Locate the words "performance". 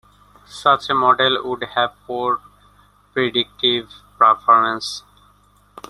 4.17-5.03